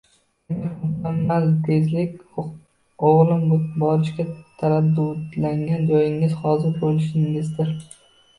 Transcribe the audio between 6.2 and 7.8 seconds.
hozir bo‘lishingdir.